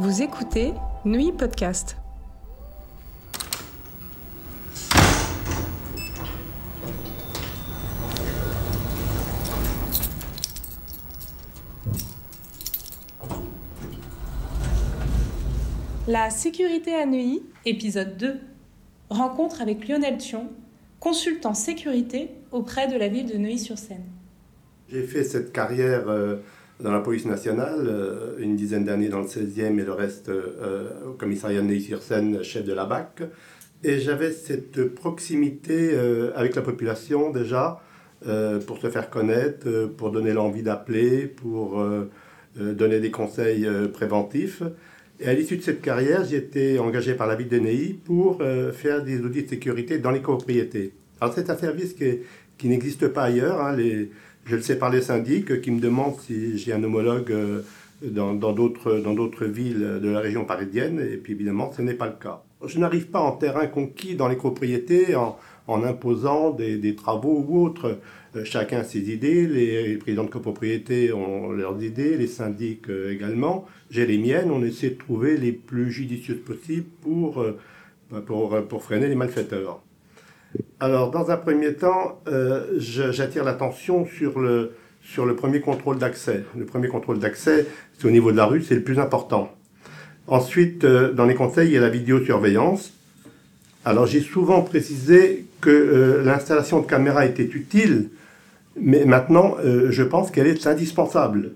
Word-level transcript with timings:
Vous 0.00 0.22
écoutez 0.22 0.72
Nuit 1.04 1.30
Podcast. 1.30 1.96
La 16.08 16.30
sécurité 16.30 16.92
à 16.96 17.06
Neuilly, 17.06 17.44
épisode 17.64 18.16
2. 18.16 18.40
Rencontre 19.10 19.62
avec 19.62 19.86
Lionel 19.86 20.18
Thion, 20.18 20.48
consultant 20.98 21.54
sécurité 21.54 22.30
auprès 22.50 22.88
de 22.88 22.98
la 22.98 23.06
ville 23.06 23.26
de 23.26 23.38
Neuilly-sur-Seine. 23.38 24.02
J'ai 24.88 25.04
fait 25.04 25.22
cette 25.22 25.52
carrière 25.52 26.08
euh, 26.08 26.38
dans 26.80 26.92
la 26.92 27.00
police 27.00 27.24
nationale, 27.24 27.86
euh, 27.86 28.36
une 28.38 28.56
dizaine 28.56 28.84
d'années 28.84 29.08
dans 29.08 29.20
le 29.20 29.26
16e 29.26 29.78
et 29.78 29.84
le 29.84 29.92
reste 29.92 30.28
euh, 30.28 30.90
au 31.08 31.12
commissariat 31.12 31.60
de 31.60 31.66
Neuilly-sur-Seine, 31.66 32.42
chef 32.42 32.64
de 32.64 32.72
la 32.72 32.84
BAC. 32.84 33.22
Et 33.82 34.00
j'avais 34.00 34.32
cette 34.32 34.94
proximité 34.94 35.94
avec 36.34 36.54
la 36.54 36.62
population 36.62 37.30
déjà, 37.30 37.82
pour 38.66 38.78
se 38.78 38.88
faire 38.88 39.10
connaître, 39.10 39.90
pour 39.98 40.10
donner 40.10 40.32
l'envie 40.32 40.62
d'appeler, 40.62 41.26
pour 41.26 41.84
donner 42.56 43.00
des 43.00 43.10
conseils 43.10 43.68
préventifs. 43.92 44.62
Et 45.20 45.28
à 45.28 45.34
l'issue 45.34 45.58
de 45.58 45.62
cette 45.62 45.82
carrière, 45.82 46.24
j'ai 46.24 46.38
été 46.38 46.78
engagé 46.78 47.12
par 47.12 47.26
la 47.26 47.34
ville 47.34 47.50
de 47.50 47.58
Neuilly 47.58 47.92
pour 47.92 48.42
faire 48.72 49.04
des 49.04 49.20
audits 49.20 49.42
de 49.42 49.50
sécurité 49.50 49.98
dans 49.98 50.12
les 50.12 50.22
copropriétés. 50.22 50.94
Alors 51.20 51.34
c'est 51.34 51.50
un 51.50 51.56
service 51.56 51.92
qui, 51.92 52.20
qui 52.56 52.68
n'existe 52.68 53.08
pas 53.08 53.24
ailleurs. 53.24 53.60
Hein. 53.60 53.76
Je 54.44 54.56
le 54.56 54.62
sais 54.62 54.78
par 54.78 54.90
les 54.90 55.02
syndics 55.02 55.60
qui 55.60 55.70
me 55.70 55.80
demandent 55.80 56.18
si 56.20 56.58
j'ai 56.58 56.72
un 56.72 56.82
homologue 56.82 57.32
euh, 57.32 57.62
dans 58.02 58.34
d'autres 58.34 58.98
dans 58.98 59.14
villes 59.46 60.00
de 60.02 60.08
la 60.10 60.20
région 60.20 60.44
parisienne, 60.44 61.00
et 61.00 61.16
puis 61.16 61.32
évidemment, 61.32 61.72
ce 61.72 61.80
n'est 61.80 61.94
pas 61.94 62.06
le 62.06 62.16
cas. 62.20 62.42
Je 62.66 62.78
n'arrive 62.78 63.06
pas 63.06 63.20
en 63.20 63.32
terrain 63.32 63.66
conquis 63.66 64.14
dans 64.14 64.28
les 64.28 64.36
propriétés 64.36 65.14
en, 65.14 65.38
en 65.68 65.82
imposant 65.84 66.50
des, 66.50 66.76
des, 66.76 66.94
travaux 66.94 67.44
ou 67.46 67.64
autres. 67.64 67.98
Euh, 68.36 68.44
chacun 68.44 68.80
a 68.80 68.84
ses 68.84 69.10
idées, 69.10 69.46
les, 69.46 69.96
présidents 69.96 70.24
de 70.24 70.30
copropriété 70.30 71.12
ont 71.12 71.52
leurs 71.52 71.82
idées, 71.82 72.16
les 72.16 72.26
syndics 72.26 72.90
euh, 72.90 73.12
également. 73.12 73.66
J'ai 73.90 74.06
les 74.06 74.18
miennes, 74.18 74.50
on 74.50 74.62
essaie 74.62 74.90
de 74.90 74.98
trouver 74.98 75.36
les 75.36 75.52
plus 75.52 75.90
judicieuses 75.90 76.42
possibles 76.44 76.88
pour, 77.00 77.44
pour, 78.26 78.66
pour 78.66 78.82
freiner 78.82 79.08
les 79.08 79.14
malfaiteurs. 79.14 79.80
Alors, 80.80 81.10
dans 81.10 81.30
un 81.30 81.36
premier 81.36 81.74
temps, 81.74 82.20
euh, 82.28 82.64
j'attire 82.76 83.42
l'attention 83.42 84.06
sur 84.06 84.38
le, 84.38 84.72
sur 85.02 85.24
le 85.24 85.34
premier 85.34 85.60
contrôle 85.60 85.98
d'accès. 85.98 86.44
Le 86.58 86.66
premier 86.66 86.88
contrôle 86.88 87.18
d'accès, 87.18 87.66
c'est 87.96 88.06
au 88.06 88.10
niveau 88.10 88.32
de 88.32 88.36
la 88.36 88.44
rue, 88.44 88.62
c'est 88.62 88.74
le 88.74 88.82
plus 88.82 88.98
important. 88.98 89.50
Ensuite, 90.26 90.84
euh, 90.84 91.12
dans 91.12 91.24
les 91.24 91.34
conseils, 91.34 91.68
il 91.68 91.74
y 91.74 91.78
a 91.78 91.80
la 91.80 91.88
vidéosurveillance. 91.88 92.92
Alors, 93.84 94.06
j'ai 94.06 94.20
souvent 94.20 94.62
précisé 94.62 95.46
que 95.60 95.70
euh, 95.70 96.22
l'installation 96.22 96.80
de 96.80 96.86
caméras 96.86 97.24
était 97.24 97.44
utile, 97.44 98.10
mais 98.78 99.04
maintenant, 99.04 99.56
je 99.62 100.02
pense 100.02 100.32
qu'elle 100.32 100.48
est 100.48 100.66
indispensable. 100.66 101.52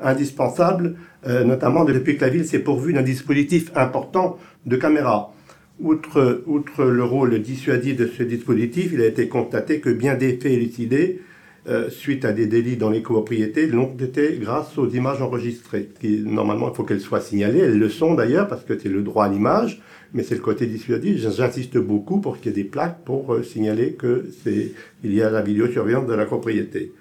Indispensable, 0.00 0.96
notamment 1.24 1.84
depuis 1.84 2.16
que 2.16 2.24
la 2.24 2.30
ville 2.30 2.44
s'est 2.44 2.58
pourvue 2.58 2.92
d'un 2.92 3.02
dispositif 3.02 3.70
important 3.76 4.38
de 4.66 4.76
caméras. 4.76 5.32
Outre, 5.80 6.42
outre, 6.46 6.84
le 6.84 7.04
rôle 7.04 7.40
dissuasif 7.40 7.96
de 7.96 8.06
ce 8.08 8.24
dispositif, 8.24 8.90
il 8.92 9.00
a 9.00 9.06
été 9.06 9.28
constaté 9.28 9.78
que 9.80 9.90
bien 9.90 10.16
des 10.16 10.32
faits 10.32 10.52
élucidés 10.52 11.20
euh, 11.68 11.90
suite 11.90 12.24
à 12.24 12.32
des 12.32 12.46
délits 12.46 12.76
dans 12.76 12.88
les 12.88 13.02
copropriétés 13.02 13.66
l'ont 13.66 13.94
été 14.00 14.38
grâce 14.40 14.78
aux 14.78 14.88
images 14.88 15.20
enregistrées. 15.20 15.88
Normalement, 16.24 16.70
il 16.72 16.74
faut 16.74 16.82
qu'elles 16.82 17.00
soient 17.00 17.20
signalées. 17.20 17.58
Elles 17.58 17.78
le 17.78 17.90
sont 17.90 18.14
d'ailleurs 18.14 18.48
parce 18.48 18.64
que 18.64 18.78
c'est 18.78 18.88
le 18.88 19.02
droit 19.02 19.26
à 19.26 19.28
l'image, 19.28 19.82
mais 20.14 20.22
c'est 20.22 20.34
le 20.34 20.40
côté 20.40 20.66
dissuasif. 20.66 21.18
J'insiste 21.18 21.76
beaucoup 21.76 22.20
pour 22.20 22.38
qu'il 22.38 22.46
y 22.46 22.48
ait 22.54 22.62
des 22.62 22.68
plaques 22.68 23.04
pour 23.04 23.34
euh, 23.34 23.42
signaler 23.42 23.92
que 23.92 24.30
c'est 24.42 24.72
il 25.04 25.14
y 25.14 25.20
a 25.20 25.30
la 25.30 25.42
vidéosurveillance 25.42 26.06
de 26.06 26.14
la 26.14 26.24
propriété. 26.24 26.92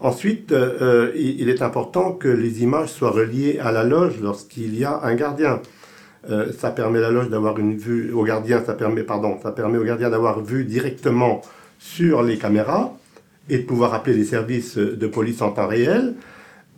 Ensuite, 0.00 0.52
euh, 0.52 1.12
il, 1.16 1.40
il 1.40 1.48
est 1.48 1.62
important 1.62 2.12
que 2.12 2.28
les 2.28 2.62
images 2.62 2.90
soient 2.90 3.10
reliées 3.10 3.58
à 3.58 3.72
la 3.72 3.84
loge 3.84 4.20
lorsqu'il 4.20 4.78
y 4.78 4.84
a 4.84 5.00
un 5.02 5.14
gardien. 5.14 5.62
Euh, 6.28 6.52
ça 6.52 6.70
permet 6.70 7.00
la 7.00 7.10
loge 7.10 7.30
d'avoir 7.30 7.58
une 7.58 7.76
vue 7.76 8.12
au 8.12 8.24
gardien, 8.24 8.62
ça 8.64 8.74
permet, 8.74 9.02
pardon, 9.02 9.38
ça 9.42 9.52
permet 9.52 9.78
au 9.78 9.84
gardien 9.84 10.10
d'avoir 10.10 10.42
vue 10.42 10.64
directement 10.64 11.40
sur 11.78 12.22
les 12.22 12.36
caméras 12.36 12.92
et 13.48 13.58
de 13.58 13.62
pouvoir 13.62 13.94
appeler 13.94 14.16
les 14.16 14.24
services 14.24 14.76
de 14.76 15.06
police 15.06 15.40
en 15.40 15.50
temps 15.52 15.66
réel. 15.66 16.14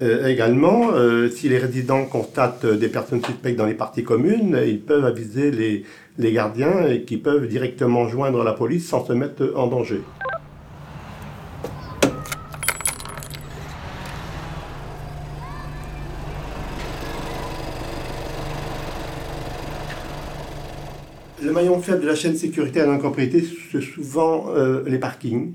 Euh, 0.01 0.27
également, 0.27 0.93
euh, 0.95 1.29
si 1.29 1.49
les 1.49 1.59
résidents 1.59 2.05
constatent 2.05 2.67
des 2.67 2.89
personnes 2.89 3.23
suspectes 3.23 3.57
dans 3.57 3.67
les 3.67 3.75
parties 3.75 4.05
communes, 4.05 4.59
ils 4.65 4.81
peuvent 4.81 5.05
aviser 5.05 5.51
les, 5.51 6.33
gardiens 6.33 6.99
qui 7.07 7.17
peuvent 7.17 7.47
directement 7.47 8.09
joindre 8.09 8.45
la 8.45 8.53
police 8.53 8.89
sans 8.89 9.05
se 9.05 9.13
mettre 9.13 9.53
en 9.57 9.67
danger. 9.67 10.01
Le 21.45 21.51
maillon 21.51 21.81
faible 21.81 22.03
de 22.03 22.07
la 22.07 22.15
chaîne 22.15 22.37
sécuritaire 22.37 22.87
dans 22.87 22.93
la 22.93 23.27
c'est 23.73 23.81
souvent 23.81 24.47
euh, 24.55 24.85
les 24.87 24.99
parkings. 24.99 25.55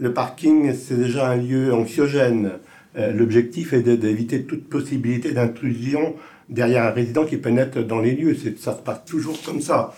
Le 0.00 0.14
parking, 0.14 0.72
c'est 0.74 0.96
déjà 0.96 1.28
un 1.28 1.36
lieu 1.36 1.74
anxiogène. 1.74 2.52
Euh, 2.96 3.12
l'objectif 3.12 3.74
est 3.74 3.82
d'éviter 3.82 4.44
toute 4.44 4.70
possibilité 4.70 5.32
d'intrusion 5.32 6.14
derrière 6.48 6.84
un 6.84 6.90
résident 6.90 7.26
qui 7.26 7.36
pénètre 7.36 7.86
dans 7.86 8.00
les 8.00 8.12
lieux. 8.12 8.34
Ça 8.58 8.74
se 8.74 8.80
passe 8.80 9.04
toujours 9.04 9.42
comme 9.42 9.60
ça. 9.60 9.94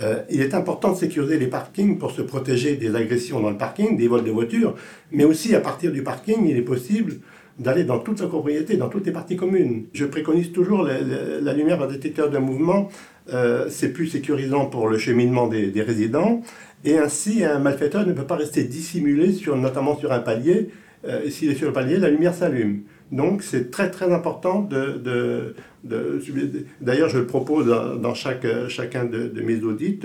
Euh, 0.00 0.22
il 0.30 0.40
est 0.40 0.54
important 0.54 0.92
de 0.92 0.96
sécuriser 0.96 1.38
les 1.38 1.48
parkings 1.48 1.98
pour 1.98 2.12
se 2.12 2.22
protéger 2.22 2.76
des 2.76 2.94
agressions 2.94 3.40
dans 3.40 3.50
le 3.50 3.56
parking, 3.56 3.96
des 3.96 4.08
vols 4.08 4.24
de 4.24 4.30
voitures, 4.30 4.74
mais 5.10 5.24
aussi 5.24 5.54
à 5.54 5.60
partir 5.60 5.90
du 5.92 6.02
parking, 6.02 6.46
il 6.46 6.56
est 6.56 6.62
possible 6.62 7.14
d'aller 7.58 7.82
dans 7.82 7.98
toute 7.98 8.20
la 8.20 8.28
propriété, 8.28 8.76
dans 8.76 8.88
toutes 8.88 9.06
les 9.06 9.12
parties 9.12 9.36
communes. 9.36 9.86
Je 9.92 10.04
préconise 10.04 10.52
toujours 10.52 10.84
la, 10.84 11.52
lumière 11.52 11.78
par 11.78 11.88
détecteur 11.88 12.30
de 12.30 12.38
mouvement. 12.38 12.88
Euh, 13.32 13.66
c'est 13.68 13.92
plus 13.92 14.06
sécurisant 14.06 14.66
pour 14.66 14.88
le 14.88 14.96
cheminement 14.96 15.48
des, 15.48 15.82
résidents. 15.82 16.42
Et 16.84 16.98
ainsi, 16.98 17.44
un 17.44 17.58
malfaiteur 17.58 18.06
ne 18.06 18.12
peut 18.12 18.26
pas 18.26 18.36
rester 18.36 18.62
dissimulé, 18.62 19.32
sur, 19.32 19.56
notamment 19.56 19.98
sur 19.98 20.12
un 20.12 20.20
palier. 20.20 20.70
Euh, 21.04 21.28
S'il 21.28 21.50
est 21.50 21.56
sur 21.56 21.66
le 21.66 21.72
palier, 21.72 21.96
la 21.96 22.10
lumière 22.10 22.34
s'allume. 22.34 22.82
Donc 23.10 23.42
c'est 23.42 23.70
très 23.70 23.90
très 23.90 24.12
important 24.12 24.60
de 24.60 25.54
D'ailleurs, 25.84 27.08
je 27.08 27.20
propose 27.20 27.66
dans, 27.66 28.14
chaque, 28.14 28.46
chacun 28.68 29.04
de, 29.04 29.40
mes 29.40 29.62
audits 29.62 30.00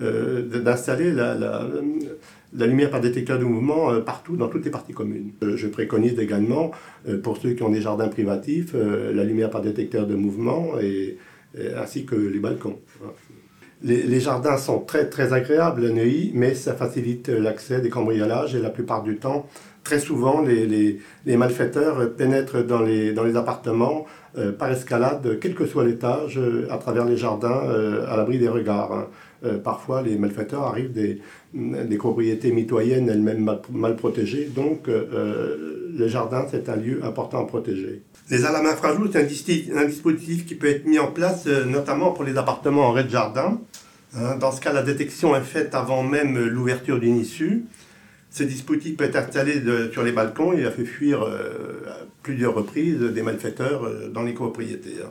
euh, 0.00 0.42
d'installer 0.42 1.12
la, 1.12 1.34
la 1.34 1.66
la 2.56 2.66
lumière 2.66 2.90
par 2.90 3.00
détecteur 3.00 3.38
de 3.38 3.44
mouvement 3.44 3.90
euh, 3.90 4.00
partout 4.00 4.36
dans 4.36 4.48
toutes 4.48 4.64
les 4.64 4.70
parties 4.70 4.92
communes. 4.92 5.32
Euh, 5.42 5.56
je 5.56 5.66
préconise 5.66 6.18
également, 6.18 6.70
pour 7.22 7.36
ceux 7.36 7.50
qui 7.50 7.62
ont 7.62 7.70
des 7.70 7.80
jardins 7.80 8.08
privatifs, 8.08 8.74
la 8.74 9.24
lumière 9.24 9.50
par 9.50 9.62
détecteur 9.62 10.06
de 10.06 10.14
mouvement 10.14 10.78
et, 10.80 11.18
ainsi 11.76 12.04
que 12.04 12.16
les 12.16 12.38
balcons. 12.38 12.78
Les, 13.82 14.20
jardins 14.20 14.56
sont 14.56 14.80
très 14.80 15.08
très 15.08 15.32
agréables 15.32 15.86
à 15.86 15.90
Neuilly, 15.90 16.32
mais 16.34 16.54
ça 16.54 16.74
facilite 16.74 17.28
l'accès 17.28 17.80
des 17.80 17.90
cambriolages 17.90 18.54
et 18.54 18.60
la 18.60 18.70
plupart 18.70 19.02
du 19.02 19.16
temps, 19.16 19.46
très 19.86 20.00
souvent, 20.00 20.42
les, 20.42 20.66
les, 21.24 21.36
malfaiteurs 21.36 22.14
pénètrent 22.14 22.64
dans 22.64 22.82
les, 22.82 23.12
dans 23.12 23.24
les 23.24 23.36
appartements 23.36 24.06
par 24.58 24.70
escalade, 24.70 25.38
quel 25.40 25.54
que 25.54 25.64
soit 25.64 25.84
l'étage, 25.84 26.38
à 26.70 26.76
travers 26.76 27.04
les 27.06 27.16
jardins, 27.16 27.62
à 28.06 28.16
l'abri 28.16 28.38
des 28.38 28.48
regards. 28.48 28.92
Hein. 28.92 29.06
Euh, 29.44 29.58
parfois 29.58 30.00
les 30.00 30.16
malfaiteurs 30.16 30.62
arrivent 30.62 30.92
des, 30.92 31.20
des 31.52 31.96
propriétés 31.96 32.52
mitoyennes 32.52 33.08
elles-mêmes 33.08 33.58
mal, 33.70 33.96
protégées. 33.96 34.46
Donc 34.46 34.88
euh, 34.88 35.04
euh, 35.12 35.92
le 35.96 36.08
jardin, 36.08 36.46
c'est 36.50 36.68
un 36.68 36.76
lieu 36.76 37.04
important 37.04 37.42
à 37.42 37.46
protéger. 37.46 38.02
Les 38.30 38.44
alarmes 38.44 38.66
infrajoutes, 38.66 39.12
c'est 39.12 39.72
un, 39.76 39.84
dispositif 39.84 40.46
qui 40.46 40.54
peut 40.54 40.68
être 40.68 40.86
mis 40.86 40.98
en 40.98 41.08
place 41.08 41.46
notamment 41.46 42.12
pour 42.12 42.24
les 42.24 42.36
appartements 42.36 42.88
en 42.88 42.92
rez-de-jardin. 42.92 43.60
Hein, 44.16 44.36
dans 44.36 44.52
ce 44.52 44.60
cas, 44.60 44.72
la 44.72 44.82
détection 44.82 45.36
est 45.36 45.42
faite 45.42 45.74
avant 45.74 46.02
même 46.02 46.38
l'ouverture 46.38 46.98
d'une 46.98 47.16
issue. 47.16 47.64
Ce 48.36 48.42
dispositif 48.42 48.98
peut 48.98 49.04
être 49.04 49.16
installé 49.16 49.62
sur 49.90 50.02
les 50.02 50.12
balcons. 50.12 50.52
Il 50.52 50.66
a 50.66 50.70
fait 50.70 50.84
fuir 50.84 51.22
à 51.22 52.04
plusieurs 52.22 52.54
reprises 52.54 53.00
des 53.00 53.22
malfaiteurs 53.22 53.90
dans 54.12 54.22
les 54.22 54.34
copropriétés. 54.34 54.96
Hein. 55.02 55.10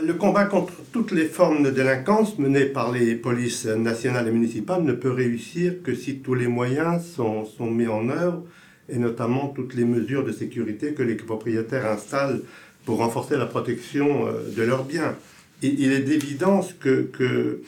Le 0.00 0.14
combat 0.14 0.44
contre 0.44 0.74
toutes 0.92 1.10
les 1.10 1.24
formes 1.24 1.64
de 1.64 1.70
délinquance 1.70 2.38
menées 2.38 2.66
par 2.66 2.92
les 2.92 3.16
polices 3.16 3.66
nationales 3.66 4.28
et 4.28 4.30
municipales 4.30 4.84
ne 4.84 4.92
peut 4.92 5.10
réussir 5.10 5.82
que 5.82 5.96
si 5.96 6.18
tous 6.18 6.34
les 6.34 6.46
moyens 6.46 7.04
sont, 7.04 7.44
mis 7.72 7.88
en 7.88 8.08
œuvre, 8.08 8.44
et 8.88 8.98
notamment 8.98 9.48
toutes 9.48 9.74
les 9.74 9.84
mesures 9.84 10.24
de 10.24 10.30
sécurité 10.30 10.94
que 10.94 11.02
les 11.02 11.16
propriétaires 11.16 11.86
installent 11.86 12.40
pour 12.84 12.98
renforcer 12.98 13.36
la 13.36 13.46
protection 13.46 14.28
euh, 14.28 14.48
de 14.56 14.62
leurs 14.62 14.84
biens. 14.84 15.16
il 15.60 15.92
est 15.92 16.02
d'évidence 16.02 16.72
que 16.72 17.60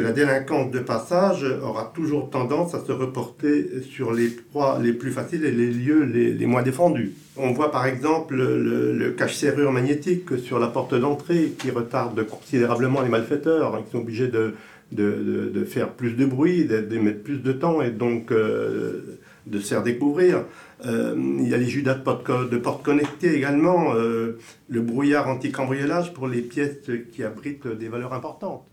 la 0.00 0.12
délinquance 0.12 0.70
de 0.70 0.78
passage 0.78 1.44
aura 1.62 1.92
toujours 1.94 2.30
tendance 2.30 2.74
à 2.74 2.84
se 2.84 2.92
reporter 2.92 3.82
sur 3.82 4.12
les 4.12 4.28
proies 4.28 4.78
les 4.82 4.92
plus 4.92 5.10
faciles 5.10 5.44
et 5.44 5.50
les 5.50 5.70
lieux 5.70 6.04
les, 6.04 6.46
moins 6.46 6.62
défendus. 6.62 7.12
On 7.36 7.52
voit 7.52 7.70
par 7.70 7.86
exemple 7.86 8.36
le, 8.36 9.10
cache-serrure 9.16 9.72
magnétique 9.72 10.38
sur 10.38 10.58
la 10.58 10.68
porte 10.68 10.94
d'entrée 10.94 11.52
qui 11.58 11.70
retarde 11.70 12.26
considérablement 12.26 13.02
les 13.02 13.08
malfaiteurs, 13.08 13.84
qui 13.84 13.92
sont 13.92 13.98
obligés 13.98 14.28
de, 14.28 14.54
de, 14.92 15.64
faire 15.64 15.90
plus 15.90 16.12
de 16.12 16.24
bruit, 16.24 16.64
de, 16.64 16.98
mettre 16.98 17.22
plus 17.22 17.38
de 17.38 17.52
temps 17.52 17.82
et 17.82 17.90
donc 17.90 18.30
euh, 18.30 19.18
de 19.46 19.58
se 19.58 19.68
faire 19.68 19.82
découvrir. 19.82 20.44
Euh, 20.86 21.14
il 21.16 21.48
y 21.48 21.54
a 21.54 21.56
les 21.56 21.68
judas 21.68 21.94
de 21.94 22.02
porte, 22.02 22.30
de 22.50 22.58
porte 22.58 22.84
connectées 22.84 23.34
également, 23.34 23.94
euh, 23.94 24.38
le 24.68 24.80
brouillard 24.80 25.28
anti-cambriolage 25.28 26.12
pour 26.12 26.28
les 26.28 26.42
pièces 26.42 26.90
qui 27.12 27.22
abritent 27.22 27.66
des 27.66 27.88
valeurs 27.88 28.12
importantes. 28.12 28.64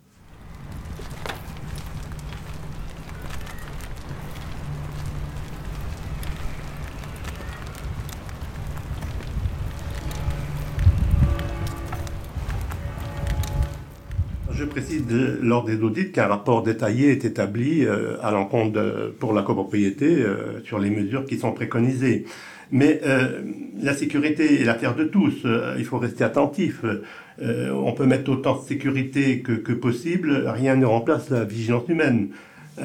Lors 15.42 15.64
des 15.64 15.82
audits 15.82 16.12
qu'un 16.12 16.28
rapport 16.28 16.64
détaillé 16.64 17.12
est 17.12 17.26
établi 17.26 17.86
euh, 17.86 18.16
à 18.22 18.32
l'encontre 18.32 19.14
pour 19.20 19.34
la 19.34 19.42
copropriété 19.42 20.06
euh, 20.06 20.62
sur 20.64 20.80
les 20.80 20.90
mesures 20.90 21.26
qui 21.26 21.38
sont 21.38 21.52
préconisées. 21.52 22.26
Mais 22.72 23.02
euh, 23.06 23.42
la 23.82 23.94
sécurité 23.94 24.62
est 24.62 24.64
l'affaire 24.64 24.96
de 24.96 25.04
tous. 25.04 25.46
il 25.78 25.84
faut 25.84 25.98
rester 25.98 26.24
attentif. 26.24 26.86
on 27.42 27.92
peut 27.92 28.06
mettre 28.06 28.32
autant 28.32 28.62
de 28.62 28.66
sécurité 28.66 29.42
que, 29.42 29.74
possible. 29.74 30.46
Rien 30.48 30.78
ne 30.78 30.86
remplace 30.86 31.30
la 31.30 31.44
vigilance 31.44 31.90
humaine. 31.90 32.30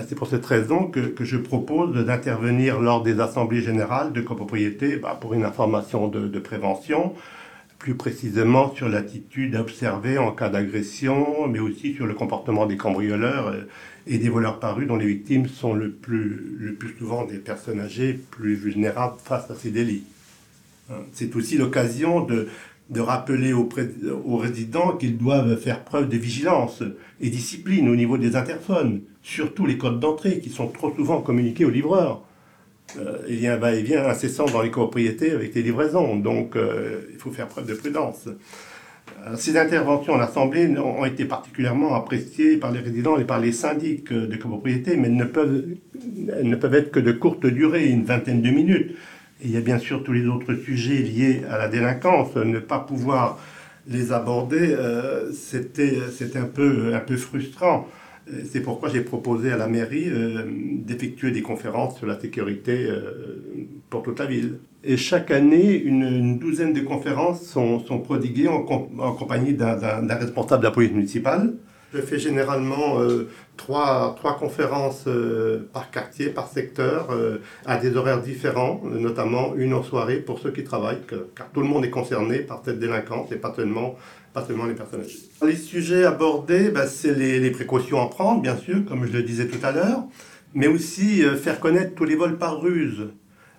C'est 0.09 0.17
pour 0.17 0.26
cette 0.26 0.44
raison 0.44 0.87
que, 0.88 1.14
je 1.20 1.37
propose 1.37 2.05
d'intervenir 2.05 2.81
lors 2.81 3.05
des 3.05 3.20
assemblées 3.20 3.61
générales 3.61 4.12
de 4.12 4.20
copropriété 4.23 4.97
bah, 4.97 5.17
pour 5.20 5.35
une 5.35 5.44
information 5.44 6.09
de 6.09 6.38
prévention, 6.41 7.12
plus 7.78 7.94
précisément 7.94 8.75
sur 8.75 8.88
l'attitude 8.88 9.55
à 9.55 9.61
observer 9.61 10.19
en 10.19 10.32
cas 10.32 10.49
d'agression, 10.49 11.46
mais 11.49 11.58
aussi 11.58 11.94
sur 11.94 12.06
le 12.06 12.14
comportement 12.14 12.67
des 12.67 12.76
cambrioleurs 12.76 13.49
euh, 13.49 13.62
et 14.06 14.19
des 14.19 14.28
voleurs 14.28 14.61
parus 14.61 14.87
dont 14.87 14.96
les 14.96 15.06
victimes 15.06 15.49
sont 15.49 15.75
le 15.75 15.90
plus, 15.90 16.78
souvent 16.99 17.25
des 17.25 17.38
personnes 17.38 17.81
âgées 17.81 18.19
plus 18.31 18.55
vulnérables 18.55 19.17
face 19.23 19.50
à 19.50 19.55
ces 19.55 19.70
délits. 19.70 20.05
Hein, 20.90 21.00
c'est 21.12 21.34
aussi 21.37 21.58
l'occasion 21.58 22.20
de, 22.20 22.49
de 22.90 23.00
rappeler 23.00 23.52
aux, 23.52 23.69
aux 24.25 24.37
résidents 24.37 24.96
qu'ils 24.96 25.19
doivent 25.19 25.56
faire 25.56 25.84
preuve 25.84 26.08
de 26.08 26.17
vigilance 26.17 26.82
et 27.20 27.31
discipline 27.31 27.88
au 27.88 27.96
niveau 27.96 28.17
des 28.17 28.37
interphones, 28.37 29.02
surtout 29.23 29.67
les 29.67 29.76
codes 29.76 30.00
d'entrée 30.00 30.38
qui 30.38 30.50
sont 30.50 30.69
trop 30.69 30.94
souvent 30.94 31.20
communiqués 31.20 31.64
aux 31.64 31.70
livreurs. 31.70 32.23
Euh, 32.99 33.19
il 33.29 33.41
y 33.41 33.47
a 33.47 33.55
un 33.55 33.56
va-et-vient 33.56 34.06
incessant 34.06 34.47
dans 34.47 34.62
les 34.62 34.71
copropriétés 34.71 35.33
avec 35.33 35.55
les 35.55 35.62
livraisons, 35.62 36.17
donc 36.17 36.56
euh, 36.56 37.00
il 37.12 37.19
faut 37.19 37.31
faire 37.31 37.49
preuve 37.49 37.67
de 37.67 37.75
prudence. 37.75 38.29
Euh, 39.27 39.37
ces 39.37 39.56
interventions 39.59 40.15
en 40.15 40.21
assemblée 40.21 40.69
ont 40.79 41.05
été 41.05 41.25
particulièrement 41.25 41.94
appréciées 41.94 42.56
par 42.56 42.71
les 42.73 42.81
résidents 42.81 43.19
et 43.19 43.25
par 43.25 43.41
les 43.41 43.53
syndics 43.53 44.12
de 44.12 44.37
copropriété, 44.37 44.97
mais 44.97 45.09
elles 45.09 45.17
ne 45.17 45.25
peuvent, 45.25 45.65
elles 46.38 46.49
ne 46.49 46.56
peuvent 46.56 46.75
être 46.75 46.91
que 46.91 47.00
de 47.00 47.12
courte 47.12 47.47
durée, 47.47 47.87
une 47.87 48.05
vingtaine 48.05 48.43
de 48.43 48.50
minutes. 48.50 48.97
il 49.43 49.50
y 49.50 49.56
a 49.56 49.61
bien 49.61 49.79
sûr 49.79 50.03
tous 50.05 50.12
les 50.12 50.27
autres 50.27 50.55
sujets 50.55 51.03
liés 51.03 51.43
à 51.50 51.59
la 51.59 51.69
délinquance. 51.69 52.35
Ne 52.37 52.61
pas 52.61 52.79
pouvoir 52.79 53.38
les 53.88 54.12
aborder, 54.12 54.77
c'était 55.33 56.00
un 56.37 56.44
peu, 56.44 56.94
un 56.94 57.00
peu 57.00 57.17
frustrant. 57.17 57.87
Euh, 58.28 58.43
c'est 58.50 58.61
pourquoi 58.61 58.88
j'ai 58.88 59.02
proposé 59.02 59.52
à 59.52 59.56
la 59.56 59.69
mairie 59.69 60.08
euh, 60.08 60.43
d'effectuer 60.46 61.31
des 61.31 61.43
conférences 61.43 61.96
sur 61.99 62.06
la 62.06 62.19
sécurité 62.19 62.87
euh, 62.88 63.69
pour 63.88 64.02
toute 64.02 64.19
la 64.19 64.26
ville. 64.26 64.58
Et 64.82 64.96
chaque 64.96 65.31
année, 65.31 65.75
une, 65.75 66.38
douzaine 66.38 66.73
de 66.73 66.81
conférences 66.81 67.43
sont, 67.43 67.81
sont 67.81 68.00
prodiguées 68.00 68.49
en, 68.49 68.62
compagnie 68.62 69.55
d'un 69.55 70.06
responsable 70.08 70.62
de 70.62 70.69
la 70.69 70.73
police 70.73 70.93
municipale. 70.93 71.55
Je 71.94 72.00
fais 72.00 72.19
généralement 72.19 72.99
trois, 73.56 74.15
trois, 74.19 74.37
conférences 74.37 75.05
par 75.73 75.91
quartier, 75.91 76.29
par 76.29 76.49
secteur, 76.49 77.09
à 77.65 77.77
des 77.77 77.97
horaires 77.97 78.21
différents, 78.21 78.83
notamment 78.85 79.55
une 79.55 79.73
en 79.73 79.83
soirée 79.83 80.17
pour 80.17 80.41
ceux 80.41 80.50
qui 80.50 80.65
travaillent, 80.65 81.00
car 81.35 81.49
tout 81.53 81.61
le 81.61 81.69
monde 81.69 81.85
est 81.85 81.91
concerné 81.91 82.41
par 82.41 82.61
cette 82.65 82.81
délinquance 82.81 83.31
et 83.31 83.37
pas 83.37 83.55
seulement 83.55 83.97
pas 84.37 84.67
les 84.69 84.75
personnes 84.75 85.03
Les 85.47 85.56
sujets 85.56 86.05
abordés, 86.05 86.69
bah, 86.69 86.87
c'est 86.87 87.15
les, 87.15 87.50
précautions 87.50 88.03
à 88.03 88.09
prendre, 88.09 88.43
bien 88.43 88.56
sûr, 88.56 88.85
comme 88.87 89.06
je 89.06 89.12
le 89.12 89.23
disais 89.23 89.47
tout 89.47 89.65
à 89.65 89.73
l'heure, 89.73 90.05
mais 90.55 90.67
aussi 90.67 91.25
euh, 91.25 91.37
faire 91.37 91.59
connaître 91.59 91.94
tous 91.94 92.05
les 92.05 92.17
vols 92.17 92.37
par 92.37 92.61
ruse. 92.61 93.09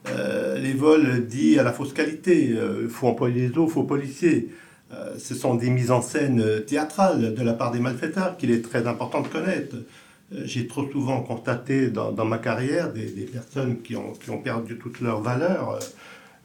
Euh, 0.09 0.59
les 0.59 0.73
vols 0.73 1.25
dits 1.25 1.57
à 1.57 1.63
la 1.63 1.73
fausse 1.73 1.93
qualité, 1.93 2.45
il 2.45 2.57
euh, 2.57 2.89
faut 2.89 3.07
employer 3.07 3.47
les 3.47 3.57
eaux, 3.57 3.67
faux 3.67 3.83
policiers. 3.83 4.49
Ce 5.17 5.35
sont 5.35 5.55
des 5.55 5.69
mises 5.69 5.91
en 5.91 6.01
scène 6.01 6.63
théâtrales 6.65 7.33
de 7.33 7.41
la 7.43 7.53
part 7.53 7.71
des 7.71 7.79
malfaiteurs 7.79 8.37
qu'il 8.37 8.51
est 8.51 8.61
très 8.61 8.87
important 8.87 9.21
de 9.21 9.27
connaître. 9.27 9.75
J'ai 10.31 10.67
trop 10.67 10.89
souvent 10.89 11.21
constaté 11.21 11.89
dans, 11.89 12.25
ma 12.25 12.37
carrière 12.37 12.91
des, 12.91 13.29
personnes 13.31 13.81
qui 13.81 13.95
ont, 13.95 14.13
perdu 14.43 14.77
toute 14.77 14.99
leur 14.99 15.21
valeur 15.21 15.79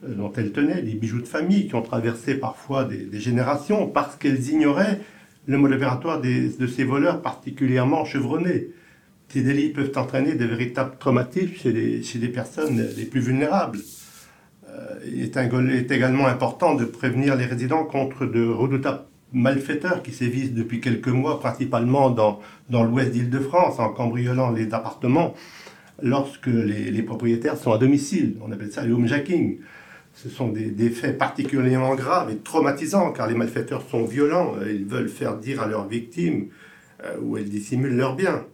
euh, 0.04 0.14
dont 0.14 0.32
elles 0.36 0.52
tenaient, 0.52 0.82
des 0.82 0.94
bijoux 0.94 1.20
de 1.20 1.26
famille 1.26 1.66
qui 1.66 1.74
ont 1.74 1.82
traversé 1.82 2.36
parfois 2.36 2.84
des, 2.84 3.20
générations 3.20 3.88
parce 3.88 4.14
qu'elles 4.16 4.48
ignoraient 4.50 5.00
le 5.46 5.58
mode 5.58 5.72
opératoire 5.72 6.20
de 6.20 6.66
ces 6.68 6.84
voleurs 6.84 7.22
particulièrement 7.22 8.04
chevronnés. 8.04 8.68
Ces 9.28 9.42
délits 9.42 9.70
peuvent 9.70 9.92
entraîner 9.96 10.34
de 10.34 10.44
véritables 10.44 10.96
traumatismes 10.98 11.54
chez 11.54 12.02
chez 12.02 12.18
les 12.18 12.28
personnes 12.28 12.86
les 12.96 13.06
plus 13.06 13.20
vulnérables. 13.20 13.78
Euh, 14.72 14.98
il 15.06 15.22
est, 15.22 15.90
également 15.90 16.26
important 16.26 16.74
de 16.74 16.84
prévenir 16.84 17.36
les 17.36 17.44
résidents 17.44 17.84
contre 17.84 18.26
de 18.26 18.46
redoutables 18.46 19.02
malfaiteurs 19.32 20.02
qui 20.02 20.12
sévissent 20.12 20.52
depuis 20.52 20.80
quelques 20.80 21.08
mois, 21.08 21.40
principalement 21.40 22.10
dans, 22.10 22.40
dans 22.70 22.84
l'ouest 22.84 23.12
d'Île-de-France, 23.12 23.78
en 23.78 23.90
cambriolant 23.90 24.50
les 24.50 24.72
appartements 24.74 25.34
lorsque 26.02 26.46
les, 26.46 27.02
propriétaires 27.02 27.56
sont 27.56 27.72
à 27.72 27.78
domicile. 27.78 28.36
On 28.42 28.52
appelle 28.52 28.72
ça 28.72 28.84
le 28.84 28.92
homejacking 28.92 29.58
ce 30.14 30.28
sont 30.28 30.48
des, 30.48 30.90
faits 30.90 31.16
particulièrement 31.16 31.94
graves 31.94 32.30
et 32.30 32.36
traumatisants 32.36 33.12
car 33.12 33.26
les 33.26 33.34
malfaiteurs 33.34 33.82
sont 33.88 34.04
violents. 34.04 34.54
Ils 34.68 34.84
veulent 34.84 35.08
faire 35.08 35.38
dire 35.38 35.62
à 35.62 35.66
leurs 35.66 35.88
victimes 35.88 36.48
euh, 37.04 37.16
où 37.20 37.36
elles 37.36 37.48
dissimulent 37.48 37.96
leurs 37.96 38.14
biens. 38.14 38.44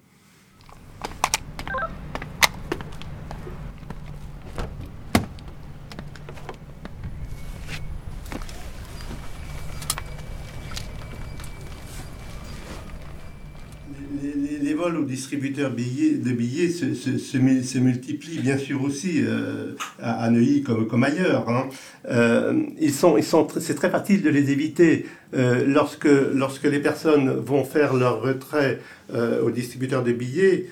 Vols 14.88 14.98
aux 14.98 15.04
distributeurs 15.04 15.70
de 15.70 16.32
billets 16.32 16.68
se, 16.68 16.94
se, 16.94 17.78
multiplient 17.78 18.40
bien 18.40 18.58
sûr 18.58 18.82
aussi 18.82 19.22
euh, 19.24 19.72
à, 20.00 20.30
Neuilly 20.30 20.62
comme, 20.62 21.04
ailleurs. 21.04 21.48
Hein. 21.48 21.68
Euh, 22.10 22.62
ils 22.80 22.92
sont, 22.92 23.18
c'est 23.60 23.74
très 23.74 23.90
facile 23.90 24.22
de 24.22 24.30
les 24.30 24.50
éviter 24.50 25.06
euh, 25.34 25.64
lorsque, 25.66 26.08
lorsque 26.34 26.64
les 26.64 26.80
personnes 26.80 27.30
vont 27.30 27.64
faire 27.64 27.94
leur 27.94 28.22
retrait 28.22 28.80
aux 29.42 29.50
distributeurs 29.50 30.02
de 30.02 30.12
billets. 30.12 30.66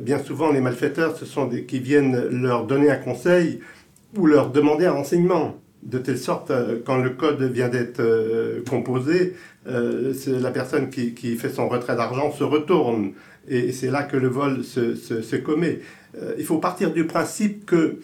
bien 0.00 0.18
souvent, 0.18 0.52
les 0.52 0.60
malfaiteurs, 0.60 1.16
ce 1.16 1.24
sont 1.24 1.46
des 1.46 1.64
qui 1.64 1.78
viennent 1.78 2.28
leur 2.28 2.66
donner 2.66 2.90
un 2.90 2.96
conseil 2.96 3.60
ou 4.18 4.26
leur 4.26 4.50
demander 4.50 4.84
un 4.84 4.92
renseignement 4.92 5.58
de 5.82 5.96
telle 5.96 6.18
sorte, 6.18 6.52
quand 6.84 6.98
le 6.98 7.10
code 7.10 7.42
vient 7.42 7.70
d'être 7.70 8.02
composé, 8.68 9.34
la 9.66 10.50
personne 10.50 10.90
qui, 10.90 11.36
fait 11.36 11.48
son 11.48 11.68
retrait 11.68 11.96
d'argent 11.96 12.32
se 12.32 12.44
retourne. 12.44 13.12
Et 13.48 13.72
c'est 13.72 13.90
là 13.90 14.02
que 14.04 14.16
le 14.16 14.28
vol 14.28 14.64
se, 14.64 15.36
commet. 15.36 15.80
Euh, 16.20 16.34
il 16.38 16.44
faut 16.44 16.58
partir 16.58 16.92
du 16.92 17.04
principe 17.06 17.66
que, 17.66 18.00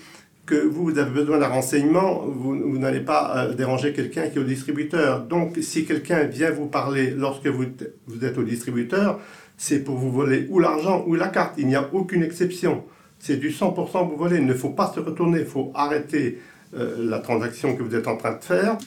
que 0.46 0.56
vous, 0.56 0.98
avez 0.98 1.10
besoin 1.10 1.38
d'un 1.38 1.48
renseignement, 1.48 2.24
vous, 2.26 2.78
n'allez 2.78 3.00
pas 3.00 3.36
euh, 3.36 3.54
déranger 3.54 3.92
quelqu'un 3.92 4.28
qui 4.28 4.38
est 4.38 4.40
au 4.40 4.44
distributeur. 4.44 5.24
Donc, 5.24 5.58
si 5.62 5.84
quelqu'un 5.84 6.24
vient 6.24 6.50
vous 6.50 6.66
parler 6.66 7.10
lorsque 7.10 7.46
vous, 7.46 7.64
vous 8.06 8.24
êtes 8.24 8.36
au 8.38 8.42
distributeur, 8.42 9.20
c'est 9.56 9.80
pour 9.80 9.96
vous 9.96 10.10
voler 10.10 10.46
ou 10.50 10.58
l'argent 10.58 11.04
ou 11.06 11.14
la 11.14 11.28
carte. 11.28 11.54
Il 11.58 11.66
n'y 11.66 11.76
a 11.76 11.88
aucune 11.92 12.22
exception. 12.22 12.84
C'est 13.18 13.36
du 13.36 13.50
100% 13.50 14.08
vous 14.08 14.16
volez. 14.16 14.38
Il 14.38 14.46
ne 14.46 14.54
faut 14.54 14.70
pas 14.70 14.90
se 14.94 15.00
retourner. 15.00 15.40
Il 15.40 15.46
faut 15.46 15.70
arrêter 15.74 16.38
la 16.72 17.18
transaction 17.18 17.76
que 17.76 17.82
vous 17.82 17.94
êtes 17.94 18.08
en 18.08 18.16
train 18.16 18.32
de 18.36 18.42
faire. 18.42 18.78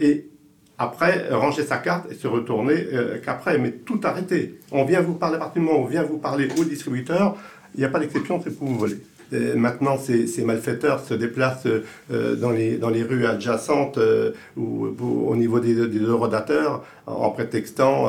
Et 0.00 0.28
après, 0.78 1.28
ranger 1.30 1.62
sa 1.62 1.78
carte 1.78 2.10
et 2.10 2.14
se 2.14 2.26
retourner 2.26 2.86
euh, 2.92 3.18
qu'après, 3.24 3.58
mais 3.58 3.72
tout 3.72 4.00
arrêter. 4.04 4.58
On 4.72 4.84
vient 4.84 5.00
vous 5.00 5.14
parler 5.14 5.36
à 5.36 5.38
partir 5.38 5.62
du 5.62 5.66
moment 5.66 5.80
où 5.80 5.84
on 5.84 5.88
vient 5.88 6.02
vous 6.02 6.18
parler 6.18 6.48
au 6.58 6.64
distributeur, 6.64 7.36
il 7.74 7.80
n'y 7.80 7.86
a 7.86 7.88
pas 7.88 7.98
d'exception, 7.98 8.40
c'est 8.42 8.56
pour 8.56 8.68
vous 8.68 8.78
voler. 8.78 8.98
maintenant, 9.54 9.96
ces, 9.98 10.44
malfaiteurs 10.44 11.00
se 11.00 11.12
déplacent 11.12 11.66
dans, 12.10 12.50
les, 12.50 12.78
dans 12.78 12.88
les 12.90 13.02
rues 13.02 13.26
adjacentes 13.26 13.98
ou, 14.56 14.86
au 15.00 15.36
niveau 15.36 15.60
des, 15.60 15.88
des 15.88 15.98
eurodateurs 15.98 16.84
en 17.06 17.30
prétextant, 17.30 18.06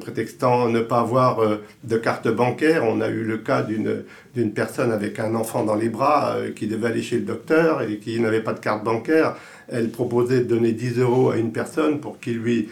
prétextant 0.00 0.70
ne 0.70 0.80
pas 0.80 1.00
avoir 1.00 1.40
de 1.84 1.96
carte 1.98 2.28
bancaire. 2.28 2.84
On 2.86 3.02
a 3.02 3.08
eu 3.08 3.22
le 3.22 3.38
cas 3.38 3.62
d'une 3.62 4.52
personne 4.52 4.92
avec 4.92 5.18
un 5.18 5.34
enfant 5.34 5.64
dans 5.64 5.74
les 5.74 5.90
bras 5.90 6.36
qui 6.56 6.68
devait 6.68 6.88
aller 6.88 7.02
chez 7.02 7.16
le 7.16 7.24
docteur 7.24 7.82
et 7.82 7.98
qui 7.98 8.18
n'avait 8.18 8.40
pas 8.40 8.54
de 8.54 8.60
carte 8.60 8.84
bancaire 8.84 9.36
elle 9.68 9.90
proposait 9.90 10.40
de 10.40 10.44
donner 10.44 10.72
10 10.72 10.98
euros 10.98 11.30
à 11.30 11.36
une 11.36 11.52
personne 11.52 12.00
pour 12.00 12.20
qu'il 12.20 12.38
lui, 12.38 12.68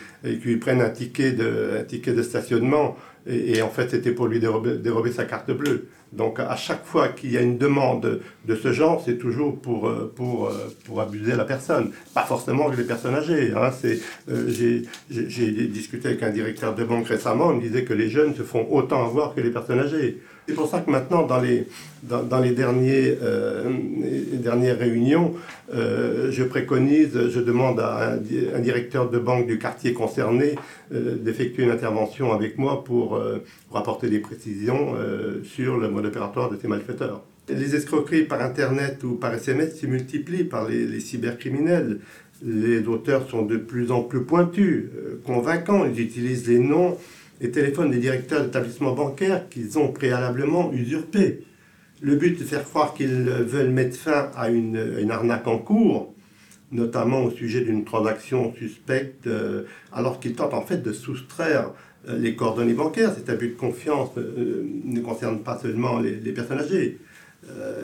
prenne 0.60 0.80
un 0.80 0.90
ticket 0.90 1.32
de, 1.32 1.78
un 1.80 1.84
ticket 1.84 2.12
de 2.12 2.22
stationnement. 2.22 2.96
Et, 3.26 3.60
en 3.62 3.70
fait, 3.70 3.90
c'était 3.90 4.12
pour 4.12 4.28
lui 4.28 4.38
dérober, 4.40 5.12
sa 5.12 5.24
carte 5.24 5.50
bleue. 5.50 5.88
Donc, 6.12 6.38
à 6.40 6.56
chaque 6.56 6.84
fois 6.84 7.08
qu'il 7.08 7.32
y 7.32 7.36
a 7.36 7.40
une 7.40 7.58
demande 7.58 8.20
de 8.46 8.54
ce 8.54 8.72
genre, 8.72 9.02
c'est 9.04 9.18
toujours 9.18 9.58
pour, 9.58 9.90
pour, 10.14 10.50
pour 10.84 11.00
abuser 11.00 11.34
la 11.34 11.44
personne. 11.44 11.90
Pas 12.14 12.22
forcément 12.22 12.66
avec 12.66 12.78
les 12.78 12.84
personnes 12.84 13.14
âgées. 13.14 13.52
Hein. 13.56 13.70
Euh, 14.28 14.82
j'ai 15.08 15.66
discuté 15.66 16.08
avec 16.08 16.22
un 16.22 16.30
directeur 16.30 16.74
de 16.74 16.84
banque 16.84 17.08
récemment, 17.08 17.52
il 17.52 17.58
me 17.58 17.62
disait 17.62 17.84
que 17.84 17.94
les 17.94 18.08
jeunes 18.08 18.34
se 18.34 18.42
font 18.42 18.66
autant 18.70 19.04
avoir 19.04 19.34
que 19.34 19.40
les 19.40 19.50
personnes 19.50 19.80
âgées. 19.80 20.20
C'est 20.48 20.54
pour 20.54 20.68
ça 20.68 20.78
que 20.80 20.90
maintenant, 20.90 21.26
dans 21.26 21.40
les, 21.40 21.66
dans, 22.04 22.38
les, 22.38 22.52
derniers, 22.52 23.18
euh, 23.20 23.64
dernières 24.34 24.78
réunions, 24.78 25.34
euh, 25.74 26.30
je 26.30 26.44
préconise, 26.44 27.18
je 27.30 27.40
demande 27.40 27.80
à 27.80 28.12
un, 28.12 28.60
directeur 28.60 29.10
de 29.10 29.18
banque 29.18 29.48
du 29.48 29.58
quartier 29.58 29.92
concerné 29.92 30.54
euh, 30.94 31.16
d'effectuer 31.16 31.64
une 31.64 31.72
intervention 31.72 32.32
avec 32.32 32.58
moi 32.58 32.84
pour, 32.84 33.20
pour 33.68 33.76
apporter 33.76 34.08
des 34.08 34.20
précisions 34.20 34.94
sur 35.42 35.78
le 35.78 35.88
mode 35.96 36.06
opératoire 36.06 36.50
de 36.50 36.56
ces 36.56 36.68
malfaiteurs. 36.68 37.22
Les 37.48 37.74
escroqueries 37.74 38.24
par 38.24 38.42
Internet 38.42 39.02
ou 39.04 39.14
par 39.14 39.34
SMS 39.34 39.78
se 39.78 39.86
multiplient 39.86 40.44
par 40.44 40.68
les, 40.68 41.00
cybercriminels. 41.00 42.00
Les 42.44 42.86
auteurs 42.86 43.28
sont 43.28 43.42
de 43.42 43.56
plus 43.56 43.90
en 43.90 44.02
plus 44.02 44.24
pointus, 44.24 44.86
convaincants. 45.24 45.86
Ils 45.86 46.00
utilisent 46.00 46.48
les 46.48 46.58
noms 46.58 46.96
les 47.40 47.50
téléphones 47.50 47.90
des 47.90 47.98
directeurs 47.98 48.42
d'établissements 48.42 48.92
bancaires 48.92 49.48
qu'ils 49.48 49.78
ont 49.78 49.92
préalablement 49.92 50.72
usurpés. 50.72 51.44
Le 52.00 52.16
but 52.16 52.38
de 52.38 52.44
faire 52.44 52.64
croire 52.64 52.94
qu'ils 52.94 53.08
veulent 53.08 53.70
mettre 53.70 53.96
fin 53.96 54.30
à 54.36 54.50
une, 54.50 55.10
arnaque 55.10 55.46
en 55.46 55.58
cours, 55.58 56.14
notamment 56.72 57.24
au 57.24 57.30
sujet 57.30 57.62
d'une 57.62 57.84
transaction 57.84 58.54
suspecte, 58.54 59.26
euh, 59.26 59.64
alors 59.92 60.20
qu'ils 60.20 60.34
tentent 60.34 60.54
en 60.54 60.62
fait 60.62 60.82
de 60.82 60.92
soustraire 60.92 61.70
euh, 61.70 61.72
les 62.08 62.34
coordonnées 62.34 62.74
bancaires. 62.74 63.12
Cet 63.14 63.28
abus 63.28 63.48
de 63.48 63.54
confiance 63.54 64.10
euh, 64.16 64.62
ne 64.84 65.00
concerne 65.00 65.40
pas 65.40 65.58
seulement 65.58 66.00
les, 66.00 66.32
personnes 66.32 66.60
âgées. 66.60 66.98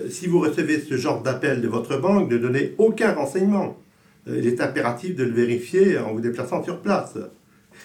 si 0.08 0.26
vous 0.26 0.40
recevez 0.40 0.80
ce 0.80 0.96
genre 0.96 1.22
d'appel 1.22 1.60
de 1.60 1.68
votre 1.68 1.96
banque, 1.98 2.30
ne 2.30 2.38
donnez 2.38 2.74
aucun 2.78 3.12
renseignement. 3.12 3.78
il 4.26 4.46
est 4.46 4.60
impératif 4.60 5.14
de 5.14 5.24
le 5.24 5.32
vérifier 5.32 5.98
en 5.98 6.12
vous 6.12 6.20
déplaçant 6.20 6.62
sur 6.64 6.80
place. 6.80 7.16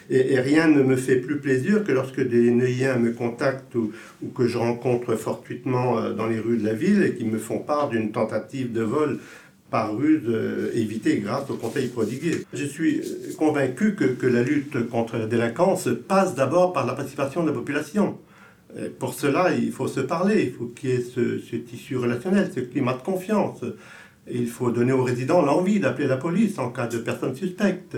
Et, 0.09 0.39
rien 0.39 0.67
ne 0.67 0.83
me 0.83 0.95
fait 0.95 1.17
plus 1.17 1.39
plaisir 1.39 1.83
que 1.83 1.91
lorsque 1.91 2.21
des 2.21 2.51
Neuilliens 2.51 2.97
me 2.97 3.11
contactent 3.11 3.75
ou, 3.75 3.91
que 4.35 4.47
je 4.47 4.57
rencontre 4.57 5.15
fortuitement 5.15 5.99
euh, 5.99 6.13
dans 6.13 6.27
les 6.27 6.39
rues 6.39 6.57
de 6.57 6.65
la 6.65 6.73
ville 6.73 7.03
et 7.03 7.13
qui 7.15 7.25
me 7.25 7.37
font 7.37 7.59
part 7.59 7.89
d'une 7.89 8.11
tentative 8.11 8.71
de 8.71 8.81
vol 8.81 9.19
par 9.69 9.95
ruse 9.95 10.23
euh, 10.27 10.71
évitée 10.73 11.19
grâce 11.19 11.49
au 11.49 11.55
conseil 11.55 11.87
prodigué. 11.87 12.45
Je 12.53 12.65
suis 12.65 12.99
euh, 12.99 13.33
convaincu 13.37 13.95
que, 13.95 14.27
la 14.27 14.43
lutte 14.43 14.87
contre 14.89 15.17
la 15.17 15.25
délinquance 15.25 15.89
passe 16.07 16.35
d'abord 16.35 16.73
par 16.73 16.85
la 16.85 16.93
participation 16.93 17.43
de 17.43 17.47
la 17.49 17.53
population. 17.53 18.17
pour 18.99 19.13
cela, 19.13 19.53
il 19.53 19.71
faut 19.71 19.87
se 19.87 20.01
parler, 20.01 20.43
il 20.43 20.51
faut 20.51 20.65
qu'il 20.65 20.89
y 20.89 20.93
ait 20.93 21.01
ce, 21.01 21.55
tissu 21.55 21.97
relationnel, 21.97 22.51
ce 22.53 22.59
climat 22.59 22.93
de 22.93 23.01
confiance. 23.01 23.63
il 24.29 24.47
faut 24.47 24.71
donner 24.71 24.91
aux 24.91 25.03
résidents 25.03 25.41
l'envie 25.41 25.79
d'appeler 25.79 26.07
la 26.07 26.17
police 26.17 26.59
en 26.59 26.69
cas 26.69 26.87
de 26.87 26.97
personnes 26.97 27.35
suspectes 27.35 27.97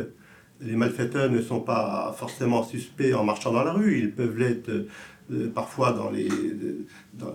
les 0.62 0.76
malfaiteurs 0.76 1.30
ne 1.30 1.42
sont 1.42 1.62
pas 1.62 2.14
forcément 2.18 2.64
suspects 2.64 3.14
en 3.14 3.24
marchant 3.24 3.52
dans 3.52 3.64
la 3.64 3.74
rue, 3.74 4.00
ils 4.00 4.12
peuvent 4.12 4.38
l'être 4.38 4.70
euh, 4.70 5.48
parfois 5.54 5.92
dans 5.94 6.10
les, 6.10 6.28
dans, 7.14 7.34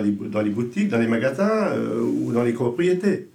les, 0.00 0.12
dans, 0.12 0.40
les, 0.40 0.50
boutiques, 0.50 0.88
dans 0.88 0.98
les 0.98 1.06
magasins 1.06 1.68
euh, 1.68 2.00
ou 2.00 2.32
dans 2.32 2.42
les 2.42 2.52
propriétés. 2.52 3.28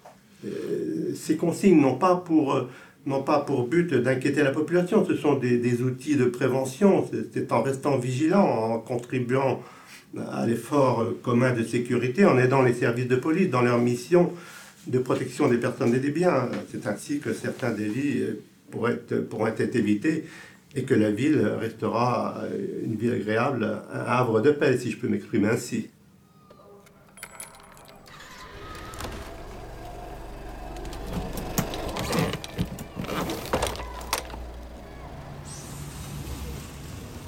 Euh, 0.46 1.14
ces 1.16 1.36
consignes 1.36 1.80
n'ont 1.82 1.96
pas 1.96 2.16
pour, 2.16 2.68
n'ont 3.06 3.24
pas 3.24 3.40
pour 3.40 3.68
but 3.68 3.94
d'inquiéter 3.94 4.44
la 4.44 4.52
population, 4.52 5.06
ce 5.06 5.16
sont 5.16 5.36
des, 5.36 5.58
des 5.58 5.82
outils 5.82 6.16
de 6.16 6.26
prévention, 6.26 7.06
c'est 7.34 7.52
en 7.52 7.62
restant 7.62 7.98
vigilant, 7.98 8.46
en 8.46 8.80
contribuant 8.80 9.62
à 10.32 10.46
l'effort 10.46 11.06
commun 11.22 11.54
de 11.54 11.64
sécurité, 11.64 12.26
en 12.26 12.38
aidant 12.38 12.62
les 12.62 12.74
services 12.74 13.08
de 13.08 13.16
police 13.16 13.50
dans 13.50 13.62
leur 13.62 13.80
mission 13.80 14.32
de 14.88 14.98
protection 14.98 15.48
des 15.48 15.58
personnes 15.58 15.94
et 15.94 16.00
des 16.00 16.12
biens. 16.12 16.50
C'est 16.72 16.88
ainsi 16.88 17.20
que 17.20 17.34
certains 17.34 17.72
délits 17.72 18.24
pourraient 18.72 19.00
être, 19.10 19.62
être 19.62 19.76
évités 19.76 20.26
et 20.76 20.84
que 20.84 20.94
la 20.94 21.12
ville 21.12 21.40
restera 21.60 22.42
une 22.84 22.96
ville 22.96 23.14
agréable, 23.14 23.68
un 23.94 24.00
havre 24.00 24.42
de 24.42 24.52
paix, 24.52 24.78
si 24.78 24.92
je 24.92 24.98
peux 24.98 25.08
m'exprimer 25.08 25.50
ainsi. 25.50 25.90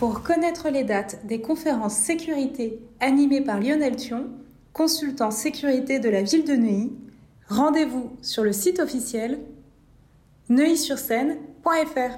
Pour 0.02 0.24
connaître 0.24 0.70
les 0.70 0.84
dates 0.84 1.28
des 1.28 1.42
conférences 1.42 1.94
sécurité 1.94 2.80
animées 3.00 3.42
par 3.42 3.60
Lionel 3.60 3.98
Thion, 3.98 4.32
consultant 4.74 5.30
sécurité 5.30 6.00
de 6.00 6.10
la 6.10 6.24
ville 6.24 6.44
de 6.44 6.56
Neuilly, 6.56 6.92
rendez-vous 7.48 8.10
sur 8.24 8.42
le 8.42 8.52
site 8.52 8.80
officiel 8.80 9.38
neuilly-sur-seine.fr. 10.50 12.18